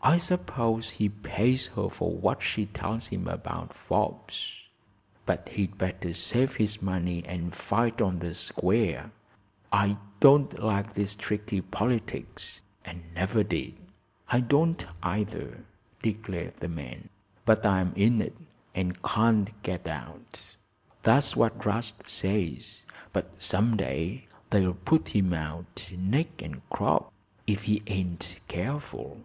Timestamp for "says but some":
22.08-23.76